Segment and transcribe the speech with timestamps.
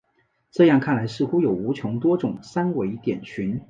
[0.49, 3.59] 这样看来似乎有无穷多种三维点群。